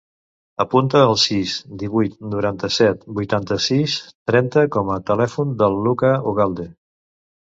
[0.63, 1.51] Apunta el sis,
[1.83, 3.97] divuit, noranta-set, vuitanta-sis,
[4.31, 6.67] trenta com a telèfon del Lucca Ugalde.